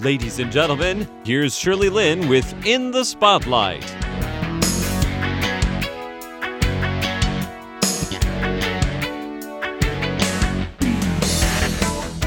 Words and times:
Ladies 0.00 0.40
and 0.40 0.52
gentlemen, 0.52 1.08
here's 1.24 1.56
Shirley 1.56 1.88
Lin 1.88 2.28
with 2.28 2.66
In 2.66 2.90
the 2.90 3.02
Spotlight. 3.02 3.82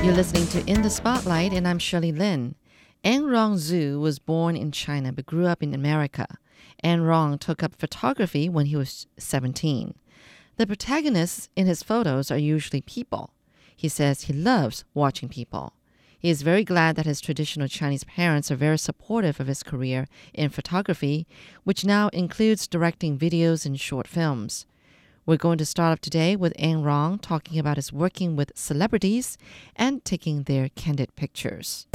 You're 0.03 0.15
listening 0.15 0.47
to 0.47 0.65
In 0.65 0.81
the 0.81 0.89
Spotlight, 0.89 1.53
and 1.53 1.67
I'm 1.67 1.77
Shirley 1.77 2.11
Lin. 2.11 2.55
An 3.03 3.27
Rong 3.27 3.57
Xu 3.57 3.99
was 3.99 4.17
born 4.17 4.55
in 4.55 4.71
China 4.71 5.13
but 5.13 5.27
grew 5.27 5.45
up 5.45 5.61
in 5.61 5.75
America. 5.75 6.25
An 6.79 7.01
Rong 7.01 7.37
took 7.37 7.61
up 7.61 7.75
photography 7.75 8.49
when 8.49 8.65
he 8.65 8.75
was 8.75 9.05
17. 9.19 9.93
The 10.55 10.65
protagonists 10.65 11.49
in 11.55 11.67
his 11.67 11.83
photos 11.83 12.31
are 12.31 12.37
usually 12.39 12.81
people. 12.81 13.35
He 13.75 13.89
says 13.89 14.23
he 14.23 14.33
loves 14.33 14.85
watching 14.95 15.29
people. 15.29 15.73
He 16.21 16.29
is 16.29 16.41
very 16.41 16.65
glad 16.65 16.97
that 16.97 17.05
his 17.05 17.21
traditional 17.21 17.69
Chinese 17.69 18.03
parents 18.03 18.51
are 18.51 18.57
very 18.57 18.77
supportive 18.77 19.39
of 19.39 19.47
his 19.47 19.63
career 19.63 20.09
in 20.33 20.49
photography, 20.49 21.25
which 21.63 21.85
now 21.85 22.09
includes 22.09 22.67
directing 22.67 23.17
videos 23.17 23.65
and 23.65 23.79
short 23.79 24.05
films. 24.05 24.65
We're 25.25 25.37
going 25.37 25.57
to 25.59 25.65
start 25.65 25.93
off 25.93 26.01
today 26.01 26.35
with 26.35 26.51
An 26.59 26.83
Rong 26.83 27.19
talking 27.19 27.57
about 27.57 27.77
his 27.77 27.93
working 27.93 28.35
with 28.35 28.51
celebrities 28.53 29.37
and 29.77 30.03
taking 30.03 30.43
their 30.43 30.67
candid 30.75 31.15
pictures. 31.15 31.87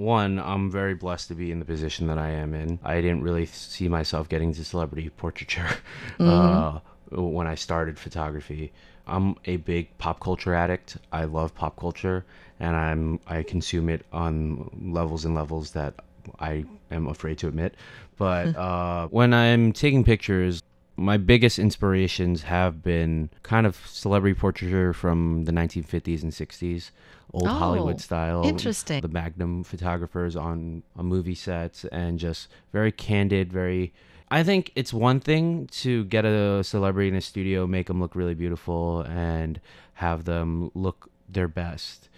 One, 0.00 0.40
I'm 0.40 0.68
very 0.68 0.94
blessed 0.94 1.28
to 1.28 1.34
be 1.34 1.52
in 1.52 1.60
the 1.60 1.64
position 1.64 2.08
that 2.08 2.18
I 2.18 2.30
am 2.30 2.54
in. 2.54 2.80
I 2.82 3.02
didn't 3.02 3.22
really 3.22 3.46
see 3.46 3.86
myself 3.86 4.28
getting 4.28 4.52
to 4.54 4.64
celebrity 4.64 5.10
portraiture 5.10 5.68
uh, 6.18 6.80
when 7.10 7.46
I 7.46 7.54
started 7.54 7.98
photography. 7.98 8.72
I'm 9.06 9.36
a 9.44 9.56
big 9.56 9.96
pop 9.98 10.20
culture 10.20 10.54
addict. 10.54 10.96
I 11.12 11.24
love 11.24 11.54
pop 11.54 11.76
culture, 11.76 12.24
and 12.60 12.76
I'm 12.76 13.20
I 13.26 13.42
consume 13.42 13.88
it 13.88 14.06
on 14.12 14.70
levels 14.92 15.24
and 15.24 15.34
levels 15.34 15.72
that 15.72 15.94
I 16.38 16.64
am 16.90 17.08
afraid 17.08 17.38
to 17.38 17.48
admit. 17.48 17.74
But 18.16 18.54
uh, 18.66 19.08
when 19.08 19.34
I'm 19.34 19.72
taking 19.72 20.04
pictures, 20.04 20.62
my 20.96 21.16
biggest 21.16 21.58
inspirations 21.58 22.42
have 22.42 22.82
been 22.82 23.30
kind 23.42 23.66
of 23.66 23.74
celebrity 23.86 24.38
portraiture 24.38 24.92
from 24.92 25.44
the 25.44 25.52
1950s 25.52 26.22
and 26.22 26.30
60s, 26.30 26.90
old 27.32 27.46
Oh, 27.46 27.48
Hollywood 27.48 28.00
style. 28.00 28.44
interesting. 28.44 29.00
The 29.00 29.08
Magnum 29.08 29.64
photographers 29.64 30.36
on, 30.36 30.82
on 30.94 31.06
movie 31.06 31.34
sets 31.34 31.84
and 31.86 32.18
just 32.18 32.48
very 32.72 32.92
candid, 32.92 33.52
very. 33.52 33.92
I 34.30 34.42
think 34.44 34.70
it's 34.76 34.92
one 34.92 35.20
thing 35.20 35.66
to 35.82 36.04
get 36.04 36.24
a 36.24 36.62
celebrity 36.62 37.08
in 37.08 37.14
a 37.16 37.20
studio, 37.20 37.66
make 37.66 37.86
them 37.88 38.00
look 38.00 38.14
really 38.14 38.34
beautiful, 38.34 39.00
and 39.02 39.60
have 39.94 40.24
them 40.24 40.70
look 40.74 41.10
their 41.28 41.48
best. 41.48 42.08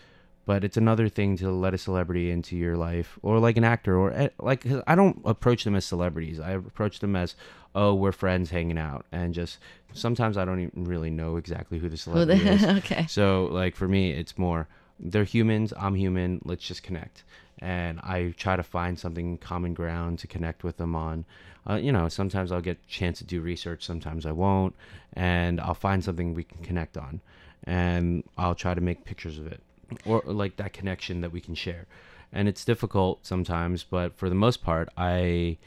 But 0.44 0.64
it's 0.64 0.76
another 0.76 1.08
thing 1.08 1.36
to 1.38 1.50
let 1.50 1.72
a 1.72 1.78
celebrity 1.78 2.30
into 2.30 2.56
your 2.56 2.76
life 2.76 3.18
or 3.22 3.38
like 3.38 3.56
an 3.56 3.64
actor 3.64 3.96
or 3.96 4.10
like 4.10 4.34
like 4.40 4.60
'cause 4.64 4.82
i 4.88 4.94
don't 4.96 5.22
approach 5.24 5.62
them 5.64 5.76
as 5.76 5.84
celebrities. 5.84 6.40
I 6.40 6.50
approach 6.52 6.98
them 6.98 7.14
as 7.14 7.36
oh 7.76 7.94
we're 7.94 8.10
friends 8.12 8.50
hanging 8.50 8.76
out 8.76 9.06
and 9.12 9.32
just 9.32 9.58
sometimes 9.94 10.36
i 10.36 10.44
don't 10.44 10.60
even 10.60 10.84
really 10.84 11.10
know 11.10 11.36
exactly 11.36 11.78
who 11.78 11.88
the 11.88 11.96
Who 12.10 12.24
the- 12.26 12.36
celebrity 12.36 12.48
is. 12.48 12.64
Okay. 12.84 13.06
so 13.08 13.48
like 13.52 13.76
for 13.76 13.86
me 13.88 14.10
it's 14.10 14.36
more 14.36 14.66
they're 14.98 15.24
humans 15.24 15.72
i'm 15.78 15.94
human 15.94 16.40
let's 16.44 16.66
just 16.66 16.82
connect 16.82 17.22
and 17.62 18.00
i 18.00 18.34
try 18.36 18.56
to 18.56 18.62
find 18.62 18.98
something 18.98 19.38
common 19.38 19.72
ground 19.72 20.18
to 20.18 20.26
connect 20.26 20.64
with 20.64 20.76
them 20.76 20.94
on. 20.94 21.24
Uh, 21.68 21.76
you 21.76 21.92
know 21.92 22.08
sometimes 22.08 22.50
i'll 22.50 22.60
get 22.60 22.76
a 22.76 22.88
chance 22.88 23.18
to 23.18 23.24
do 23.24 23.40
research 23.40 23.84
sometimes 23.84 24.26
i 24.26 24.32
won't 24.32 24.74
and 25.12 25.60
i'll 25.60 25.74
find 25.74 26.02
something 26.02 26.34
we 26.34 26.42
can 26.42 26.62
connect 26.64 26.96
on 26.96 27.20
and 27.64 28.24
i'll 28.36 28.56
try 28.56 28.74
to 28.74 28.80
make 28.80 29.04
pictures 29.04 29.38
of 29.38 29.46
it 29.46 29.60
or 30.04 30.22
like 30.26 30.56
that 30.56 30.72
connection 30.72 31.20
that 31.20 31.32
we 31.32 31.40
can 31.40 31.54
share. 31.54 31.86
And 32.32 32.48
it's 32.48 32.64
difficult 32.64 33.24
sometimes 33.26 33.84
but 33.84 34.16
for 34.16 34.28
the 34.28 34.34
most 34.34 34.62
part 34.64 34.88
i 34.96 35.58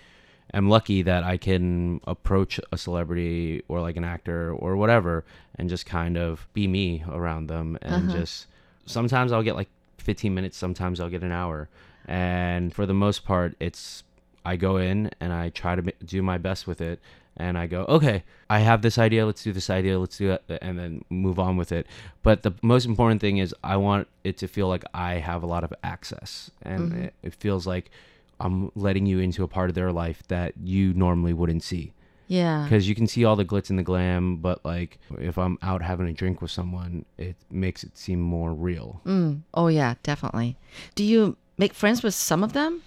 am 0.53 0.67
lucky 0.67 1.01
that 1.03 1.23
i 1.23 1.37
can 1.37 2.01
approach 2.07 2.59
a 2.71 2.77
celebrity 2.77 3.63
or 3.67 3.79
like 3.79 3.95
an 3.95 4.03
actor 4.03 4.51
or 4.51 4.75
whatever 4.75 5.23
and 5.57 5.69
just 5.69 5.85
kind 5.85 6.17
of 6.17 6.47
be 6.53 6.67
me 6.67 7.05
around 7.09 7.47
them 7.47 7.77
and 7.81 8.09
just 8.09 8.47
sometimes 8.85 9.31
i'll 9.31 9.43
get 9.43 9.55
like 9.55 9.69
15 10.05 10.33
minutes 10.33 10.57
sometimes 10.57 10.99
i'll 10.99 11.09
get 11.09 11.23
an 11.23 11.31
hour. 11.31 11.69
And 12.07 12.73
for 12.73 12.85
the 12.85 12.93
most 12.93 13.25
part 13.25 13.55
it's 13.59 14.03
i 14.45 14.55
go 14.55 14.77
in 14.77 15.09
and 15.19 15.33
i 15.33 15.49
try 15.49 15.75
to 15.75 15.81
do 16.05 16.21
my 16.21 16.37
best 16.37 16.67
with 16.67 16.81
it. 16.81 16.99
And 17.37 17.57
i 17.57 17.67
go 17.67 17.83
okay 17.89 18.23
i 18.49 18.59
have 18.59 18.81
this 18.81 18.97
idea 18.97 19.25
let's 19.25 19.43
do 19.43 19.51
this 19.51 19.69
idea 19.69 19.99
let's 19.99 20.17
do 20.17 20.27
that 20.29 20.43
and 20.61 20.79
then 20.79 21.03
move 21.09 21.39
on 21.39 21.57
with 21.57 21.71
it. 21.71 21.87
But 22.23 22.43
the 22.43 22.53
most 22.61 22.85
important 22.85 23.19
thing 23.21 23.37
is 23.37 23.53
i 23.63 23.75
want 23.75 24.07
it 24.23 24.37
to 24.37 24.47
feel 24.47 24.67
like 24.67 24.85
i 24.93 25.15
have 25.15 25.43
a 25.43 25.47
lot 25.47 25.63
of 25.63 25.73
access. 25.83 26.51
And 26.61 26.91
mm-hmm. 26.91 27.03
it, 27.03 27.13
it 27.23 27.33
feels 27.35 27.67
like 27.67 27.91
i'm 28.39 28.71
letting 28.75 29.05
you 29.05 29.19
into 29.19 29.43
a 29.43 29.47
part 29.47 29.69
of 29.69 29.75
their 29.75 29.91
life 29.91 30.21
that 30.27 30.53
you 30.63 30.93
normally 30.93 31.33
wouldn't 31.33 31.63
see 31.63 31.93
Yeah. 32.27 32.63
because 32.63 32.87
you 32.89 32.95
can 32.95 33.07
see 33.07 33.23
all 33.25 33.35
the 33.35 33.45
glitz 33.45 33.69
and 33.69 33.77
the 33.77 33.83
glam 33.83 34.37
but 34.37 34.63
like 34.65 34.97
if 35.19 35.37
i'm 35.37 35.57
out 35.61 35.81
having 35.81 36.07
a 36.07 36.13
drink 36.13 36.41
with 36.41 36.51
someone 36.51 37.05
it 37.17 37.35
makes 37.51 37.83
it 37.83 37.97
seem 37.97 38.19
more 38.21 38.53
real 38.53 39.01
Mm. 39.05 39.41
Oh, 39.53 39.67
yeah, 39.67 39.95
definitely. 40.03 40.57
Do 40.95 41.03
you 41.03 41.37
make 41.57 41.73
friends 41.73 42.01
with 42.03 42.13
some 42.15 42.43
of 42.43 42.53
them? 42.53 42.81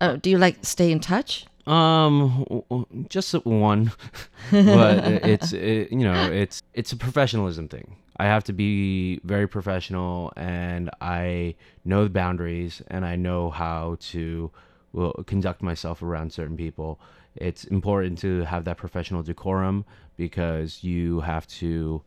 Uh, 0.00 0.16
do 0.16 0.28
you 0.30 0.38
like 0.38 0.58
stay 0.62 0.90
in 0.92 1.00
touch? 1.00 1.46
Um, 1.66 2.44
just 3.08 3.32
one, 3.46 3.92
but 4.50 5.04
it's 5.24 5.52
it, 5.52 5.92
you 5.92 6.04
know 6.04 6.30
it's 6.30 6.60
it's 6.74 6.92
a 6.92 6.96
professionalism 6.96 7.68
thing. 7.68 7.96
I 8.16 8.24
have 8.24 8.44
to 8.44 8.52
be 8.52 9.20
very 9.24 9.46
professional, 9.48 10.32
and 10.36 10.90
I 11.00 11.54
know 11.84 12.04
the 12.04 12.10
boundaries, 12.10 12.82
and 12.88 13.04
I 13.04 13.16
know 13.16 13.50
how 13.50 13.96
to 14.12 14.50
well, 14.92 15.12
conduct 15.26 15.62
myself 15.62 16.02
around 16.02 16.32
certain 16.32 16.56
people. 16.56 17.00
It's 17.36 17.64
important 17.64 18.18
to 18.18 18.42
have 18.44 18.64
that 18.64 18.76
professional 18.76 19.22
decorum 19.22 19.84
because 20.16 20.84
you 20.84 21.20
have 21.20 21.46
to 21.48 22.02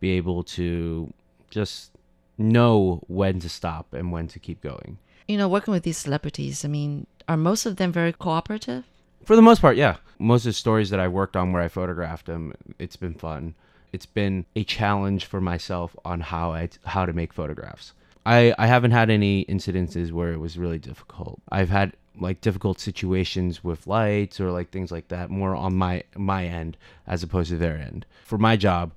be 0.00 0.12
able 0.12 0.42
to 0.42 1.12
just 1.50 1.92
know 2.38 3.02
when 3.06 3.40
to 3.40 3.48
stop 3.48 3.92
and 3.92 4.10
when 4.10 4.28
to 4.28 4.38
keep 4.38 4.60
going. 4.60 4.98
You 5.28 5.38
know, 5.38 5.48
working 5.48 5.72
with 5.72 5.84
these 5.84 5.98
celebrities, 5.98 6.64
I 6.64 6.68
mean, 6.68 7.06
are 7.28 7.36
most 7.36 7.66
of 7.66 7.76
them 7.76 7.92
very 7.92 8.12
cooperative? 8.12 8.84
For 9.24 9.36
the 9.36 9.42
most 9.42 9.60
part, 9.60 9.76
yeah. 9.76 9.96
Most 10.18 10.42
of 10.42 10.50
the 10.50 10.54
stories 10.54 10.90
that 10.90 11.00
I 11.00 11.08
worked 11.08 11.36
on 11.36 11.52
where 11.52 11.62
I 11.62 11.68
photographed 11.68 12.26
them, 12.26 12.52
it's 12.78 12.96
been 12.96 13.14
fun. 13.14 13.54
It's 13.92 14.06
been 14.06 14.44
a 14.54 14.64
challenge 14.64 15.24
for 15.24 15.40
myself 15.40 15.96
on 16.04 16.20
how 16.20 16.52
I 16.52 16.68
how 16.84 17.06
to 17.06 17.12
make 17.12 17.32
photographs. 17.32 17.92
I 18.26 18.54
I 18.58 18.66
haven't 18.66 18.90
had 18.90 19.08
any 19.10 19.44
incidences 19.46 20.12
where 20.12 20.32
it 20.32 20.38
was 20.38 20.58
really 20.58 20.78
difficult. 20.78 21.40
I've 21.50 21.70
had 21.70 21.94
like 22.18 22.40
difficult 22.40 22.78
situations 22.78 23.64
with 23.64 23.86
lights 23.86 24.40
or 24.40 24.50
like 24.50 24.70
things 24.70 24.92
like 24.92 25.08
that 25.08 25.30
more 25.30 25.54
on 25.54 25.74
my 25.74 26.02
my 26.16 26.44
end 26.44 26.76
as 27.06 27.22
opposed 27.22 27.50
to 27.50 27.56
their 27.56 27.76
end. 27.76 28.06
For 28.24 28.38
my 28.38 28.56
job, 28.56 28.92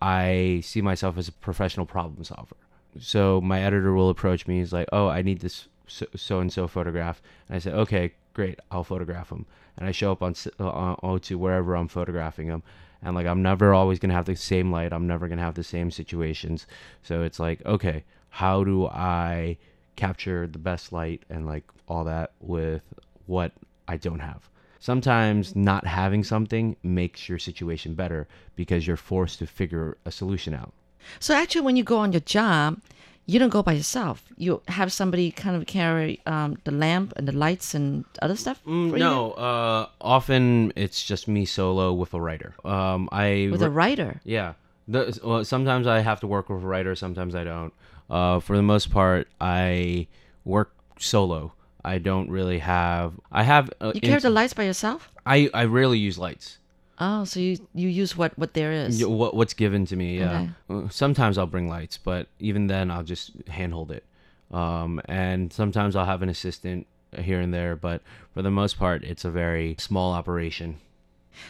I 0.00 0.60
see 0.64 0.82
myself 0.82 1.16
as 1.18 1.28
a 1.28 1.32
professional 1.32 1.86
problem 1.86 2.22
solver. 2.24 2.56
So 3.00 3.40
my 3.40 3.62
editor 3.62 3.92
will 3.92 4.10
approach 4.10 4.46
me. 4.46 4.58
He's 4.58 4.72
like, 4.72 4.88
"Oh, 4.92 5.08
I 5.08 5.22
need 5.22 5.40
this 5.40 5.68
so 5.86 6.40
and 6.40 6.52
so 6.52 6.68
photograph," 6.68 7.22
and 7.48 7.56
I 7.56 7.58
say, 7.58 7.72
"Okay, 7.72 8.12
great, 8.34 8.60
I'll 8.70 8.84
photograph 8.84 9.30
them." 9.30 9.46
And 9.76 9.86
I 9.86 9.92
show 9.92 10.12
up 10.12 10.22
on 10.22 10.34
uh, 10.58 10.96
O2 10.96 11.36
wherever 11.36 11.74
I'm 11.74 11.88
photographing 11.88 12.48
them, 12.48 12.62
and 13.02 13.14
like 13.14 13.26
I'm 13.26 13.42
never 13.42 13.72
always 13.72 13.98
gonna 13.98 14.14
have 14.14 14.26
the 14.26 14.36
same 14.36 14.70
light. 14.70 14.92
I'm 14.92 15.06
never 15.06 15.28
gonna 15.28 15.42
have 15.42 15.54
the 15.54 15.64
same 15.64 15.90
situations. 15.90 16.66
So 17.02 17.22
it's 17.22 17.38
like, 17.38 17.64
okay, 17.64 18.04
how 18.30 18.64
do 18.64 18.86
I 18.86 19.56
capture 19.98 20.46
the 20.46 20.58
best 20.70 20.92
light 20.92 21.20
and 21.28 21.46
like 21.46 21.64
all 21.88 22.04
that 22.04 22.32
with 22.40 22.82
what 23.26 23.52
I 23.86 23.96
don't 23.96 24.20
have? 24.20 24.48
Sometimes 24.80 25.56
not 25.56 25.86
having 25.86 26.22
something 26.22 26.76
makes 26.82 27.28
your 27.28 27.38
situation 27.38 27.94
better 27.94 28.28
because 28.54 28.86
you're 28.86 28.96
forced 28.96 29.40
to 29.40 29.46
figure 29.46 29.98
a 30.06 30.10
solution 30.10 30.54
out. 30.54 30.72
So 31.18 31.34
actually, 31.34 31.62
when 31.62 31.76
you 31.76 31.84
go 31.84 31.98
on 31.98 32.12
your 32.12 32.20
job, 32.20 32.80
you 33.26 33.38
don't 33.38 33.50
go 33.50 33.62
by 33.62 33.72
yourself. 33.72 34.22
You 34.36 34.62
have 34.68 34.90
somebody 34.92 35.30
kind 35.30 35.56
of 35.56 35.66
carry 35.66 36.20
um, 36.26 36.58
the 36.64 36.70
lamp 36.70 37.12
and 37.16 37.26
the 37.26 37.32
lights 37.32 37.74
and 37.74 38.04
other 38.22 38.36
stuff. 38.36 38.62
Mm, 38.64 38.96
no, 38.98 39.32
uh, 39.32 39.88
often 40.00 40.72
it's 40.76 41.04
just 41.04 41.28
me 41.28 41.44
solo 41.44 41.92
with 41.92 42.14
a 42.14 42.20
writer. 42.20 42.54
Um, 42.64 43.08
I 43.12 43.48
with 43.50 43.62
a 43.62 43.70
writer. 43.70 44.20
yeah. 44.24 44.54
The, 44.90 45.20
well, 45.22 45.44
sometimes 45.44 45.86
I 45.86 46.00
have 46.00 46.20
to 46.20 46.26
work 46.26 46.48
with 46.48 46.62
a 46.64 46.66
writer. 46.66 46.94
Sometimes 46.94 47.34
I 47.34 47.44
don't. 47.44 47.74
Uh, 48.10 48.40
for 48.40 48.56
the 48.56 48.62
most 48.62 48.90
part, 48.90 49.28
I 49.40 50.06
work 50.44 50.72
solo. 50.98 51.52
I 51.84 51.98
don't 51.98 52.30
really 52.30 52.58
have. 52.58 53.12
I 53.30 53.42
have. 53.42 53.70
Uh, 53.80 53.92
You 53.94 54.00
carry 54.00 54.20
the 54.20 54.30
lights 54.30 54.54
by 54.54 54.64
yourself. 54.64 55.10
I 55.26 55.50
I 55.54 55.64
rarely 55.64 55.98
use 55.98 56.18
lights. 56.18 56.58
Oh, 57.00 57.24
so 57.24 57.38
you 57.38 57.58
you 57.74 57.88
use 57.88 58.16
what 58.16 58.36
what 58.38 58.54
there 58.54 58.72
is. 58.72 59.04
What 59.06 59.34
what's 59.34 59.54
given 59.54 59.86
to 59.86 59.96
me? 59.96 60.18
Yeah. 60.18 60.48
Okay. 60.70 60.86
Uh, 60.86 60.88
Sometimes 60.90 61.38
I'll 61.38 61.46
bring 61.46 61.68
lights, 61.68 61.96
but 61.98 62.26
even 62.40 62.66
then 62.66 62.90
I'll 62.90 63.04
just 63.04 63.32
handhold 63.48 63.90
it. 63.92 64.04
Um, 64.50 65.00
and 65.04 65.52
sometimes 65.52 65.94
I'll 65.94 66.06
have 66.06 66.22
an 66.22 66.28
assistant 66.28 66.86
here 67.16 67.40
and 67.40 67.52
there, 67.52 67.76
but 67.76 68.02
for 68.34 68.42
the 68.42 68.50
most 68.50 68.78
part, 68.78 69.04
it's 69.04 69.24
a 69.24 69.30
very 69.30 69.76
small 69.78 70.12
operation. 70.12 70.78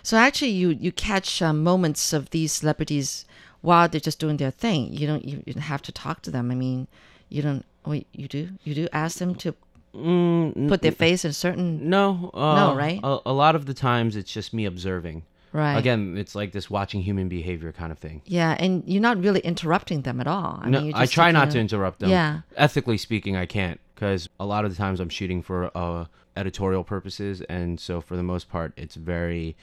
So 0.02 0.16
actually, 0.18 0.50
you 0.50 0.70
you 0.70 0.92
catch 0.92 1.40
um, 1.40 1.62
moments 1.62 2.12
of 2.12 2.30
these 2.30 2.52
celebrities 2.52 3.24
while 3.60 3.88
they're 3.88 4.00
just 4.00 4.18
doing 4.20 4.36
their 4.36 4.50
thing. 4.50 4.92
You 4.92 5.06
don't 5.06 5.24
you, 5.24 5.42
you 5.46 5.54
have 5.60 5.82
to 5.82 5.92
talk 5.92 6.22
to 6.22 6.30
them. 6.30 6.50
I 6.50 6.54
mean, 6.54 6.86
you 7.28 7.42
don't. 7.42 7.64
Wait, 7.86 8.06
you 8.12 8.28
do? 8.28 8.50
You 8.64 8.74
do 8.74 8.88
ask 8.92 9.18
them 9.18 9.34
to 9.36 9.54
Mm, 9.94 10.68
put 10.68 10.82
their 10.82 10.92
face 10.92 11.24
in 11.24 11.32
certain 11.32 11.88
no, 11.88 12.30
uh, 12.34 12.74
right? 12.76 13.00
A, 13.02 13.18
a 13.26 13.32
lot 13.32 13.56
of 13.56 13.64
the 13.66 13.72
times 13.74 14.16
it's 14.16 14.30
just 14.30 14.52
me 14.52 14.66
observing. 14.66 15.24
right? 15.52 15.76
Again, 15.76 16.16
it's 16.18 16.34
like 16.34 16.52
this 16.52 16.68
watching 16.70 17.00
human 17.00 17.28
behavior 17.28 17.72
kind 17.72 17.90
of 17.90 17.98
thing. 17.98 18.20
Yeah, 18.26 18.54
and 18.60 18.84
you're 18.86 19.02
not 19.02 19.18
really 19.20 19.40
interrupting 19.40 20.02
them 20.02 20.20
at 20.20 20.26
all. 20.26 20.60
I 20.62 20.68
no, 20.68 20.82
mean, 20.82 20.92
I 20.94 21.06
try 21.06 21.32
not 21.32 21.50
to 21.52 21.58
interrupt 21.58 22.00
them. 22.00 22.10
Yeah. 22.10 22.40
Ethically 22.56 22.98
speaking, 22.98 23.34
I 23.34 23.46
can't 23.46 23.80
because 23.94 24.28
a 24.38 24.44
lot 24.44 24.64
of 24.66 24.70
the 24.70 24.76
times 24.76 25.00
I'm 25.00 25.08
shooting 25.08 25.42
for 25.42 25.70
uh, 25.76 26.04
editorial 26.36 26.84
purposes, 26.84 27.40
and 27.48 27.80
so 27.80 28.00
for 28.02 28.14
the 28.16 28.22
most 28.22 28.48
part, 28.50 28.72
it's 28.76 28.94
very. 28.94 29.56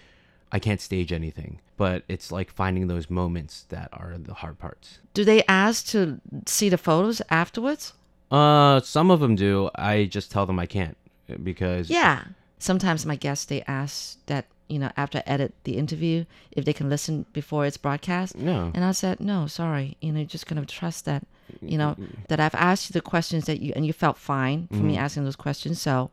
I 0.56 0.60
can't 0.60 0.80
stage 0.80 1.12
anything, 1.12 1.60
but 1.76 2.04
it's 2.08 2.32
like 2.32 2.50
finding 2.50 2.88
those 2.88 3.10
moments 3.10 3.66
that 3.68 3.90
are 3.92 4.16
the 4.18 4.36
hard 4.36 4.58
parts. 4.58 5.00
Do 5.14 5.26
they 5.26 5.44
ask 5.50 5.86
to 5.88 6.22
see 6.46 6.70
the 6.70 6.78
photos 6.78 7.22
afterwards? 7.30 7.92
Uh, 8.32 8.80
some 8.80 9.12
of 9.12 9.20
them 9.20 9.36
do. 9.36 9.70
I 9.76 10.06
just 10.06 10.32
tell 10.32 10.46
them 10.46 10.58
I 10.58 10.66
can't 10.66 10.96
because 11.44 11.90
Yeah. 11.90 12.24
Sometimes 12.58 13.06
my 13.06 13.18
guests 13.18 13.44
they 13.44 13.64
ask 13.68 14.18
that 14.28 14.46
you 14.70 14.80
know 14.80 14.92
after 14.96 15.18
I 15.18 15.24
edit 15.26 15.54
the 15.66 15.76
interview 15.76 16.24
if 16.52 16.64
they 16.64 16.74
can 16.74 16.88
listen 16.90 17.26
before 17.34 17.66
it's 17.66 17.76
broadcast. 17.76 18.38
No. 18.38 18.72
And 18.74 18.86
I 18.86 18.94
said 18.94 19.20
no, 19.20 19.48
sorry. 19.48 19.98
You 20.00 20.14
know, 20.14 20.20
you're 20.20 20.36
just 20.38 20.48
gonna 20.48 20.66
trust 20.66 21.04
that. 21.04 21.28
You 21.62 21.78
know 21.78 21.98
that 22.30 22.40
I've 22.40 22.56
asked 22.56 22.90
you 22.90 22.94
the 22.94 23.02
questions 23.02 23.44
that 23.46 23.60
you 23.60 23.74
and 23.76 23.86
you 23.86 23.92
felt 23.92 24.18
fine 24.18 24.70
for 24.70 24.84
me 24.90 24.96
asking 24.96 25.26
those 25.26 25.36
questions. 25.36 25.82
So, 25.82 26.12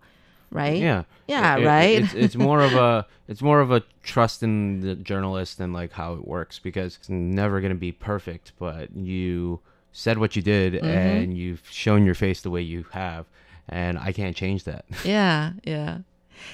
right? 0.53 0.81
Yeah. 0.81 1.05
Yeah, 1.27 1.57
It- 1.57 1.63
it- 1.63 1.67
right? 1.67 2.03
It's, 2.05 2.15
it's 2.15 2.37
more 2.37 2.61
of 2.61 2.73
a 2.89 3.07
it's 3.29 3.43
more 3.43 3.61
of 3.61 3.71
a 3.71 3.83
trust 4.03 4.43
in 4.43 4.81
the 4.81 4.95
journalist 4.95 5.59
and 5.61 5.73
like 5.73 5.93
how 5.93 6.15
it 6.15 6.27
works 6.27 6.59
because 6.59 6.97
it's 6.97 7.09
never 7.09 7.61
gonna 7.61 7.75
be 7.75 7.93
perfect, 7.93 8.53
but 8.59 8.95
you 8.97 9.61
said 9.93 10.19
what 10.19 10.37
you 10.37 10.43
did 10.43 10.75
Mm-hmm. 10.75 10.87
and 10.87 11.37
you've 11.37 11.63
shown 11.71 12.05
your 12.05 12.15
face 12.15 12.41
the 12.43 12.51
way 12.51 12.63
you 12.63 12.85
have, 12.93 13.27
and 13.69 13.99
I 13.99 14.13
can't 14.13 14.37
change 14.37 14.65
that. 14.65 14.85
Yeah, 15.05 15.53
yeah. 15.65 15.99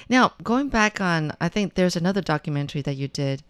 Now 0.07 0.33
going 0.43 0.69
back 0.69 1.01
on, 1.01 1.33
I 1.41 1.49
think 1.49 1.73
there's 1.73 1.95
another 1.95 2.21
documentary 2.21 2.81
that 2.83 2.95
you 2.95 3.07
did. 3.07 3.41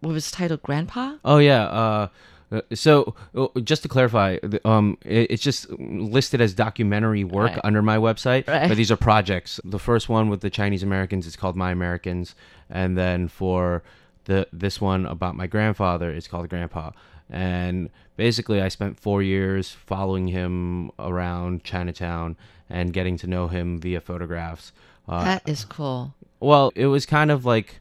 What 0.00 0.12
was 0.12 0.30
titled 0.30 0.62
Grandpa? 0.62 1.16
Oh 1.24 1.38
yeah. 1.38 1.64
Uh, 1.64 2.08
uh, 2.52 2.60
so 2.74 3.14
uh, 3.34 3.48
just 3.62 3.82
to 3.82 3.88
clarify, 3.88 4.38
the- 4.42 4.66
um, 4.68 4.96
it, 5.04 5.30
it's 5.32 5.42
just 5.42 5.68
listed 5.78 6.40
as 6.40 6.54
documentary 6.54 7.24
work 7.24 7.50
Right. 7.52 7.60
under 7.64 7.82
my 7.82 7.96
website, 7.96 8.46
Right. 8.48 8.68
but 8.68 8.76
these 8.76 8.90
are 8.92 8.96
projects. 8.96 9.60
The 9.64 9.78
first 9.78 10.08
one 10.08 10.28
with 10.28 10.40
the 10.40 10.50
Chinese 10.50 10.82
Americans 10.82 11.26
is 11.26 11.36
called 11.36 11.56
My 11.56 11.70
Americans, 11.72 12.34
and 12.70 12.96
then 12.96 13.28
for 13.28 13.82
the 14.24 14.46
this 14.52 14.80
one 14.80 15.06
about 15.06 15.34
my 15.36 15.46
grandfather, 15.46 16.10
it's 16.10 16.28
called 16.28 16.48
Grandpa. 16.48 16.90
And 17.28 17.90
basically, 18.16 18.60
I 18.62 18.68
spent 18.68 18.98
four 19.00 19.20
years 19.22 19.72
following 19.72 20.28
him 20.28 20.90
around 20.98 21.64
Chinatown 21.64 22.36
and 22.70 22.92
getting 22.92 23.16
to 23.18 23.26
know 23.26 23.48
him 23.48 23.80
via 23.80 24.00
photographs. 24.00 24.72
Uh, 25.08 25.24
that 25.24 25.48
is 25.48 25.64
cool. 25.64 26.14
well, 26.40 26.70
it 26.76 26.86
was 26.86 27.06
kind 27.06 27.30
of 27.32 27.44
like 27.44 27.80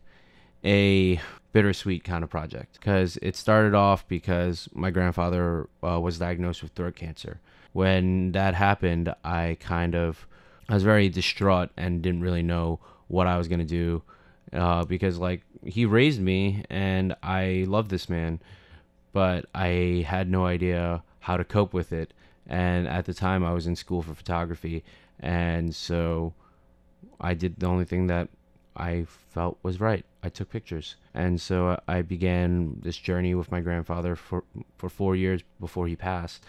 a 0.63 1.19
bittersweet 1.55 2.03
kind 2.03 2.21
of 2.21 2.29
project 2.29 2.73
because 2.73 3.17
it 3.21 3.33
started 3.33 3.73
off 3.73 4.05
because 4.09 4.67
my 4.73 4.91
grandfather 4.91 5.69
uh, 5.81 5.97
was 5.97 6.19
diagnosed 6.19 6.61
with 6.61 6.73
throat 6.73 6.97
cancer. 6.97 7.39
When 7.71 8.33
that 8.33 8.55
happened, 8.55 9.15
I 9.23 9.55
kind 9.61 9.95
of 9.95 10.27
I 10.67 10.73
was 10.73 10.83
very 10.83 11.07
distraught 11.07 11.69
and 11.77 12.01
didn't 12.01 12.19
really 12.19 12.43
know 12.43 12.81
what 13.07 13.25
I 13.25 13.37
was 13.37 13.47
gonna 13.47 13.63
do 13.63 14.03
uh, 14.51 14.83
because 14.83 15.17
like 15.17 15.43
he 15.63 15.85
raised 15.85 16.19
me 16.19 16.65
and 16.69 17.15
I 17.23 17.63
love 17.69 17.87
this 17.87 18.09
man, 18.09 18.41
but 19.13 19.45
I 19.55 20.05
had 20.05 20.29
no 20.29 20.45
idea 20.45 21.03
how 21.21 21.37
to 21.37 21.45
cope 21.45 21.73
with 21.73 21.93
it. 21.93 22.13
And 22.45 22.85
at 22.85 23.05
the 23.05 23.13
time, 23.13 23.45
I 23.45 23.53
was 23.53 23.65
in 23.65 23.77
school 23.77 24.01
for 24.01 24.13
photography, 24.13 24.83
and 25.21 25.73
so 25.73 26.33
I 27.21 27.33
did 27.33 27.61
the 27.61 27.67
only 27.67 27.85
thing 27.85 28.07
that 28.07 28.27
I 28.75 29.05
felt 29.29 29.57
was 29.63 29.79
right. 29.79 30.05
I 30.25 30.29
took 30.29 30.49
pictures, 30.49 30.95
and 31.13 31.39
so 31.39 31.79
I 31.87 32.01
began 32.01 32.79
this 32.81 32.97
journey 32.97 33.35
with 33.35 33.51
my 33.51 33.61
grandfather 33.61 34.15
for 34.15 34.43
for 34.75 34.89
four 34.89 35.15
years 35.15 35.41
before 35.59 35.87
he 35.87 35.95
passed, 35.95 36.43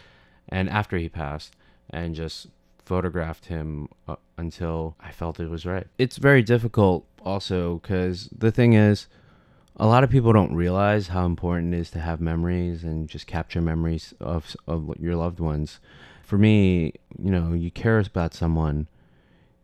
and 0.49 0.71
after 0.71 0.97
he 0.97 1.11
passed, 1.11 1.55
and 1.91 2.15
just 2.15 2.47
photographed 2.87 3.47
him 3.47 3.89
uh, 4.09 4.17
until 4.39 4.97
I 4.99 5.11
felt 5.13 5.41
it 5.41 5.51
was 5.51 5.67
right. 5.67 5.87
It's 5.99 6.17
very 6.17 6.43
difficult, 6.43 7.05
also, 7.23 7.79
because 7.79 8.29
the 8.37 8.51
thing 8.51 8.73
is, 8.73 9.09
a 9.77 9.87
lot 9.87 10.05
of 10.05 10.11
people 10.11 10.33
don't 10.33 10.55
realize 10.55 11.09
how 11.09 11.27
important 11.27 11.75
it 11.75 11.79
is 11.79 11.91
to 11.91 12.01
have 12.01 12.21
memories 12.21 12.83
and 12.83 13.09
just 13.09 13.27
capture 13.27 13.61
memories 13.61 14.15
of 14.21 14.57
of 14.67 14.95
your 14.99 15.17
loved 15.17 15.41
ones. 15.41 15.81
For 16.23 16.39
me, 16.39 16.95
you 17.23 17.31
know, 17.31 17.53
you 17.53 17.71
care 17.71 17.99
about 17.99 18.33
someone 18.33 18.89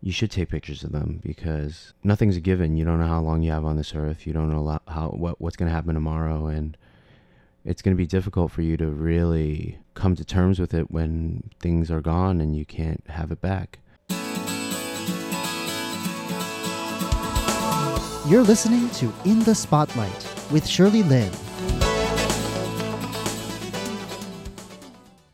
you 0.03 0.11
should 0.11 0.33
take 0.33 0.49
pictures 0.49 0.83
of 0.83 0.91
them 0.91 1.21
because 1.23 1.95
nothing's 2.03 2.37
a 2.37 2.41
given. 2.41 2.77
You 2.77 2.85
don't 2.85 2.99
know 2.99 3.07
how 3.07 3.21
long 3.21 3.43
you 3.43 3.53
have 3.53 3.65
on 3.65 3.77
this 3.77 3.95
earth. 3.95 4.27
You 4.27 4.33
don't 4.33 4.51
know 4.51 4.81
how 4.89 5.11
what 5.11 5.41
what's 5.41 5.57
going 5.57 5.69
to 5.69 5.75
happen 5.75 5.95
tomorrow, 5.95 6.47
and 6.47 6.77
it's 7.65 7.83
going 7.83 7.97
to 7.97 7.99
be 7.99 8.07
difficult 8.07 8.51
for 8.51 8.63
you 8.63 8.77
to 8.79 8.89
really 8.89 9.79
come 9.95 10.17
to 10.17 10.25
terms 10.25 10.59
with 10.59 10.75
it 10.75 10.91
when 10.91 11.51
things 11.61 11.89
are 11.91 12.01
gone 12.01 12.41
and 12.41 12.57
you 12.57 12.65
can't 12.65 13.05
have 13.09 13.31
it 13.31 13.41
back. 13.41 13.79
You're 18.29 18.43
listening 18.43 18.91
to 18.91 19.13
In 19.25 19.41
the 19.41 19.55
Spotlight 19.55 20.51
with 20.51 20.67
Shirley 20.67 21.05
Lin. 21.05 21.31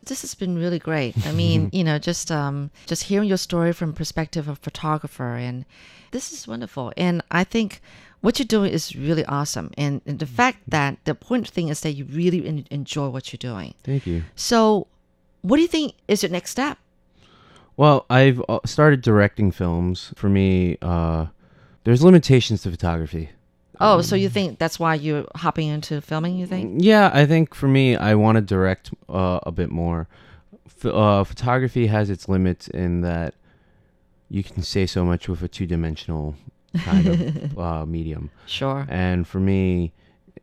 This 0.08 0.22
has 0.22 0.34
been 0.34 0.58
really 0.58 0.78
great. 0.78 1.14
I 1.26 1.32
mean, 1.32 1.70
you 1.72 1.84
know, 1.84 1.99
just 1.99 2.31
um, 2.31 2.70
just 2.87 3.05
hearing 3.05 3.28
your 3.28 3.38
story 3.38 3.72
from 3.72 3.93
perspective 3.93 4.49
of 4.49 4.58
photographer, 4.58 5.37
and 5.37 5.64
this 6.10 6.32
is 6.32 6.49
wonderful. 6.49 6.93
And 6.96 7.22
I 7.31 7.44
think 7.44 7.81
what 8.20 8.38
you're 8.38 8.46
doing 8.46 8.72
is 8.72 8.96
really 8.96 9.25
awesome. 9.26 9.70
And, 9.78 10.00
and 10.06 10.19
the 10.19 10.26
fact 10.26 10.58
that 10.69 10.99
the 11.05 11.12
important 11.12 11.49
thing 11.49 11.69
is 11.69 11.81
that 11.81 11.93
you 11.93 12.05
really 12.05 12.46
en- 12.46 12.66
enjoy 12.70 13.08
what 13.08 13.32
you're 13.32 13.38
doing. 13.38 13.75
Thank 13.84 14.06
you. 14.06 14.25
So, 14.34 14.88
what 15.43 15.56
do 15.56 15.62
you 15.62 15.69
think 15.69 15.94
is 16.08 16.22
your 16.22 16.32
next 16.32 16.50
step? 16.50 16.78
Well, 17.76 18.06
I've 18.10 18.43
uh, 18.49 18.58
started 18.64 19.02
directing 19.02 19.52
films. 19.52 20.12
For 20.16 20.28
me, 20.28 20.78
uh, 20.82 21.26
there's 21.84 22.02
limitations 22.02 22.62
to 22.62 22.70
photography. 22.70 23.31
Oh, 23.80 24.00
so 24.02 24.16
you 24.16 24.28
think 24.28 24.58
that's 24.58 24.78
why 24.78 24.94
you're 24.94 25.25
hopping 25.36 25.69
into 25.69 26.00
filming? 26.00 26.36
You 26.36 26.46
think? 26.46 26.82
Yeah, 26.82 27.10
I 27.12 27.26
think 27.26 27.54
for 27.54 27.69
me, 27.69 27.96
I 27.96 28.14
want 28.14 28.36
to 28.36 28.42
direct 28.42 28.90
uh, 29.08 29.41
a 29.44 29.53
bit 29.53 29.70
more. 29.70 30.08
F- 30.67 30.86
uh, 30.86 31.24
photography 31.24 31.86
has 31.86 32.10
its 32.10 32.29
limits 32.29 32.69
in 32.69 33.00
that 33.03 33.34
you 34.29 34.43
can 34.43 34.62
say 34.62 34.86
so 34.86 35.05
much 35.05 35.29
with 35.29 35.43
a 35.43 35.48
two-dimensional 35.48 36.34
kind 36.84 37.06
of 37.06 37.58
uh, 37.67 37.86
medium, 37.86 38.31
Sure. 38.46 38.86
and 38.88 39.26
for 39.26 39.41
me, 39.41 39.93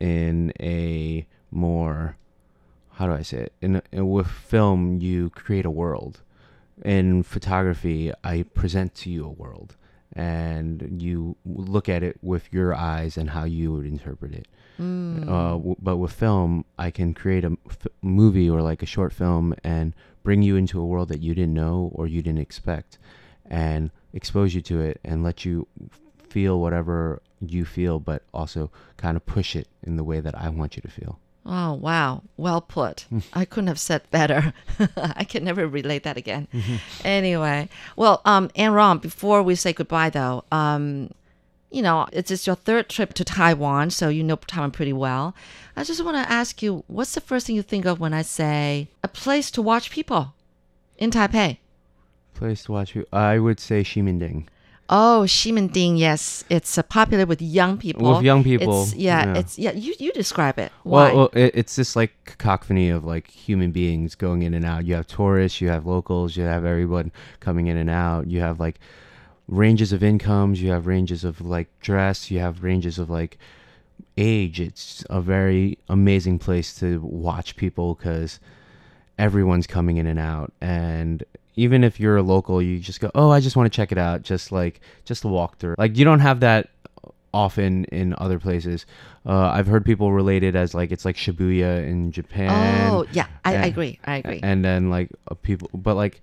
in 0.00 0.52
a 0.60 1.26
more 1.50 2.16
how 2.92 3.06
do 3.06 3.12
I 3.12 3.20
say 3.22 3.38
it? 3.38 3.52
In, 3.60 3.82
in 3.92 4.08
with 4.10 4.26
film, 4.26 5.00
you 5.02 5.28
create 5.30 5.66
a 5.66 5.70
world. 5.70 6.22
In 6.82 7.22
photography, 7.22 8.10
I 8.24 8.44
present 8.54 8.94
to 8.96 9.10
you 9.10 9.26
a 9.26 9.28
world, 9.28 9.76
and 10.16 11.02
you 11.02 11.36
look 11.44 11.90
at 11.90 12.02
it 12.02 12.16
with 12.22 12.50
your 12.50 12.74
eyes 12.74 13.18
and 13.18 13.30
how 13.30 13.44
you 13.44 13.72
would 13.74 13.84
interpret 13.84 14.32
it. 14.32 14.48
Mm. 14.80 15.24
Uh, 15.28 15.52
w- 15.52 15.76
but 15.78 15.98
with 15.98 16.12
film, 16.12 16.64
I 16.78 16.90
can 16.90 17.12
create 17.12 17.44
a 17.44 17.56
f- 17.68 17.86
movie 18.00 18.48
or 18.48 18.62
like 18.62 18.82
a 18.82 18.86
short 18.86 19.12
film 19.12 19.54
and 19.62 19.94
bring 20.22 20.40
you 20.40 20.56
into 20.56 20.80
a 20.80 20.86
world 20.86 21.08
that 21.10 21.20
you 21.20 21.34
didn't 21.34 21.54
know 21.54 21.90
or 21.94 22.06
you 22.06 22.22
didn't 22.22 22.40
expect, 22.40 22.98
and 23.44 23.90
expose 24.14 24.54
you 24.54 24.62
to 24.62 24.80
it 24.80 25.00
and 25.04 25.22
let 25.22 25.44
you 25.44 25.66
feel 26.30 26.60
whatever 26.60 27.20
you 27.40 27.66
feel, 27.66 28.00
but 28.00 28.22
also 28.32 28.70
kind 28.96 29.16
of 29.18 29.26
push 29.26 29.54
it 29.54 29.68
in 29.82 29.96
the 29.96 30.04
way 30.04 30.20
that 30.20 30.34
I 30.34 30.48
want 30.48 30.76
you 30.76 30.82
to 30.82 30.88
feel. 30.88 31.20
Oh, 31.48 31.74
wow. 31.74 32.22
Well 32.36 32.60
put. 32.60 33.06
I 33.32 33.44
couldn't 33.44 33.68
have 33.68 33.78
said 33.78 34.02
better. 34.10 34.52
I 34.96 35.22
can 35.24 35.44
never 35.44 35.66
relate 35.68 36.02
that 36.02 36.16
again. 36.16 36.48
anyway, 37.04 37.68
well, 37.94 38.20
um, 38.24 38.50
An 38.56 38.72
Rong, 38.72 38.98
before 38.98 39.42
we 39.42 39.54
say 39.54 39.72
goodbye, 39.72 40.10
though, 40.10 40.42
um, 40.50 41.10
you 41.70 41.82
know, 41.82 42.06
it's 42.12 42.28
just 42.28 42.46
your 42.46 42.56
third 42.56 42.88
trip 42.88 43.12
to 43.14 43.24
Taiwan, 43.24 43.90
so 43.90 44.08
you 44.08 44.24
know 44.24 44.36
Taiwan 44.36 44.70
pretty 44.72 44.92
well. 44.92 45.34
I 45.76 45.84
just 45.84 46.04
want 46.04 46.16
to 46.16 46.32
ask 46.32 46.62
you, 46.62 46.82
what's 46.88 47.14
the 47.14 47.20
first 47.20 47.46
thing 47.46 47.54
you 47.56 47.62
think 47.62 47.84
of 47.86 48.00
when 48.00 48.14
I 48.14 48.22
say 48.22 48.88
a 49.04 49.08
place 49.08 49.50
to 49.52 49.62
watch 49.62 49.90
people 49.90 50.34
in 50.98 51.10
Taipei? 51.10 51.58
Place 52.34 52.64
to 52.64 52.72
watch. 52.72 52.94
you- 52.96 53.06
I 53.12 53.38
would 53.38 53.60
say 53.60 53.82
Ximending. 53.82 54.46
Oh, 54.88 55.24
Ximending, 55.26 55.98
yes, 55.98 56.44
it's 56.48 56.78
uh, 56.78 56.82
popular 56.82 57.26
with 57.26 57.42
young 57.42 57.76
people. 57.76 58.14
With 58.14 58.22
young 58.22 58.44
people, 58.44 58.84
it's, 58.84 58.94
yeah, 58.94 59.26
yeah. 59.26 59.38
it's 59.38 59.58
yeah. 59.58 59.72
You 59.72 59.94
you 59.98 60.12
describe 60.12 60.58
it. 60.58 60.70
Why? 60.84 61.06
Well, 61.08 61.16
well 61.16 61.30
it, 61.32 61.52
it's 61.54 61.76
this 61.76 61.96
like 61.96 62.12
cacophony 62.24 62.90
of 62.90 63.04
like 63.04 63.28
human 63.28 63.72
beings 63.72 64.14
going 64.14 64.42
in 64.42 64.54
and 64.54 64.64
out. 64.64 64.84
You 64.84 64.94
have 64.94 65.06
tourists, 65.06 65.60
you 65.60 65.68
have 65.68 65.86
locals, 65.86 66.36
you 66.36 66.44
have 66.44 66.64
everyone 66.64 67.10
coming 67.40 67.66
in 67.66 67.76
and 67.76 67.90
out. 67.90 68.28
You 68.28 68.40
have 68.40 68.60
like 68.60 68.78
ranges 69.48 69.92
of 69.92 70.04
incomes, 70.04 70.62
you 70.62 70.70
have 70.70 70.86
ranges 70.86 71.24
of 71.24 71.40
like 71.40 71.68
dress, 71.80 72.30
you 72.30 72.38
have 72.38 72.62
ranges 72.62 72.98
of 72.98 73.10
like 73.10 73.38
age, 74.16 74.60
it's 74.60 75.04
a 75.10 75.20
very 75.20 75.78
amazing 75.88 76.38
place 76.38 76.74
to 76.78 77.00
watch 77.00 77.56
people 77.56 77.94
because 77.94 78.40
everyone's 79.18 79.66
coming 79.66 79.96
in 79.96 80.06
and 80.06 80.18
out. 80.18 80.52
And 80.60 81.24
even 81.56 81.82
if 81.84 81.98
you're 81.98 82.16
a 82.16 82.22
local, 82.22 82.60
you 82.62 82.78
just 82.78 83.00
go, 83.00 83.10
oh, 83.14 83.30
I 83.30 83.40
just 83.40 83.56
want 83.56 83.70
to 83.72 83.76
check 83.76 83.92
it 83.92 83.98
out, 83.98 84.22
just 84.22 84.52
like 84.52 84.80
just 85.04 85.24
a 85.24 85.28
walk 85.28 85.58
through. 85.58 85.74
Like 85.78 85.96
you 85.96 86.04
don't 86.04 86.20
have 86.20 86.40
that 86.40 86.68
often 87.32 87.84
in 87.86 88.14
other 88.18 88.38
places. 88.38 88.86
Uh, 89.26 89.48
I've 89.48 89.66
heard 89.66 89.84
people 89.84 90.12
relate 90.12 90.42
it 90.42 90.54
as 90.54 90.74
like 90.74 90.92
it's 90.92 91.04
like 91.04 91.16
Shibuya 91.16 91.86
in 91.86 92.12
Japan. 92.12 92.92
oh, 92.92 93.06
yeah, 93.12 93.26
I, 93.44 93.56
I 93.56 93.66
agree. 93.66 93.98
I 94.04 94.16
agree. 94.16 94.40
And 94.42 94.64
then 94.64 94.90
like 94.90 95.10
uh, 95.30 95.34
people, 95.34 95.70
but 95.74 95.94
like 95.96 96.20